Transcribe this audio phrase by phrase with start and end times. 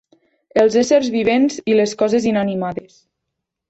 [0.61, 3.03] Els éssers vivents i les coses inanimades.